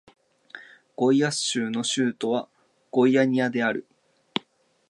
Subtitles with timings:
[0.95, 2.49] ゴイアス州の州都は
[2.89, 3.85] ゴイアニアである